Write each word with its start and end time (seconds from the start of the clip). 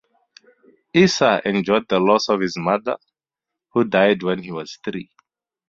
Issa 0.95 1.43
endured 1.45 1.87
the 1.87 1.99
loss 1.99 2.27
of 2.27 2.39
his 2.41 2.57
mother, 2.57 2.97
who 3.73 3.83
died 3.83 4.23
when 4.23 4.41
he 4.41 4.51
was 4.51 4.79
three. 4.83 5.11